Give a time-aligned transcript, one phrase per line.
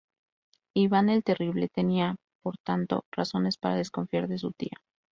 [0.75, 4.81] Iván el Terrible tenía, por tanto, razones para desconfiar de su tía.